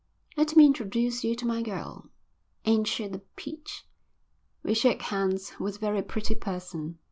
"Let 0.35 0.55
me 0.55 0.65
introduce 0.65 1.23
you 1.23 1.35
to 1.35 1.45
my 1.45 1.61
girl. 1.61 2.09
Ain't 2.65 2.87
she 2.87 3.03
a 3.03 3.19
peach?" 3.35 3.85
We 4.63 4.73
shook 4.73 4.99
hands 5.03 5.53
with 5.59 5.75
a 5.75 5.79
very 5.79 6.01
pretty 6.01 6.33
person. 6.33 6.97